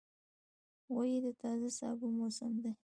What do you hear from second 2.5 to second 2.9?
دی.